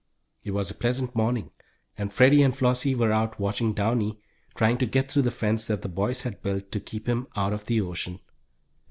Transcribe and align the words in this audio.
It 0.43 0.49
was 0.49 0.71
a 0.71 0.73
pleasant 0.73 1.15
morning, 1.15 1.51
and 1.95 2.11
Freddie 2.11 2.41
and 2.41 2.57
Flossie 2.57 2.95
were 2.95 3.11
out 3.11 3.39
watching 3.39 3.71
Downy 3.71 4.19
trying 4.55 4.79
to 4.79 4.87
get 4.87 5.11
through 5.11 5.21
the 5.21 5.29
fence 5.29 5.67
that 5.67 5.83
the 5.83 5.89
boys 5.89 6.21
had 6.23 6.41
built 6.41 6.71
to 6.71 6.79
keep 6.79 7.05
him 7.07 7.27
out 7.35 7.53
of 7.53 7.65
the 7.67 7.81
ocean. 7.81 8.19